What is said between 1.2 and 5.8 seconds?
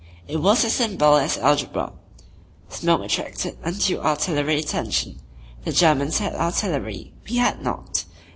algebra. Smoke attracted undue artillery attention the